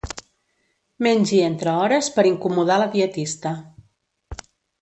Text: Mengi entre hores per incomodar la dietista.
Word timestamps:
Mengi 1.07 1.41
entre 1.49 1.75
hores 1.81 2.09
per 2.17 2.25
incomodar 2.31 2.81
la 2.85 2.91
dietista. 2.97 3.53